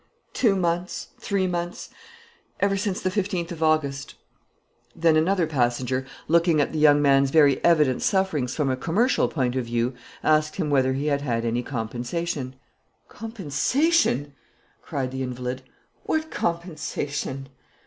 Two 0.33 0.55
months, 0.55 1.09
three 1.19 1.45
months, 1.45 1.91
ever 2.59 2.75
since 2.75 2.99
the 2.99 3.11
15th 3.11 3.51
of 3.51 3.61
August." 3.61 4.15
Then 4.95 5.15
another 5.15 5.45
passenger, 5.45 6.07
looking 6.27 6.59
at 6.59 6.71
the 6.73 6.79
young 6.79 7.03
man's 7.03 7.29
very 7.29 7.63
evident 7.63 8.01
sufferings 8.01 8.55
from 8.55 8.71
a 8.71 8.75
commercial 8.75 9.27
point 9.27 9.55
of 9.55 9.65
view, 9.65 9.93
asked 10.23 10.55
him 10.55 10.71
whether 10.71 10.93
he 10.93 11.05
had 11.05 11.21
had 11.21 11.45
any 11.45 11.61
compensation. 11.61 12.55
"Compensation!" 13.09 14.33
cried 14.81 15.11
the 15.11 15.21
invalid. 15.21 15.61
"What 16.01 16.31
compensation?" 16.31 17.49